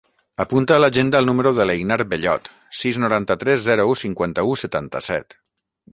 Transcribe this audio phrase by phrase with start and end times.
[0.43, 5.41] Apunta a l'agenda el número de l'Einar Bellot: sis, noranta-tres, zero, u, cinquanta-u, setanta-set.